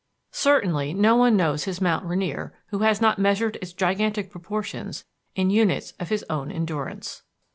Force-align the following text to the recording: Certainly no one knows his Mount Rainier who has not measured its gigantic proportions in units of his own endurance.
Certainly 0.31 0.95
no 0.95 1.15
one 1.15 1.37
knows 1.37 1.65
his 1.65 1.79
Mount 1.79 2.03
Rainier 2.03 2.55
who 2.69 2.79
has 2.79 3.01
not 3.01 3.19
measured 3.19 3.57
its 3.61 3.71
gigantic 3.71 4.31
proportions 4.31 5.05
in 5.35 5.51
units 5.51 5.93
of 5.99 6.09
his 6.09 6.25
own 6.27 6.49
endurance. 6.51 7.21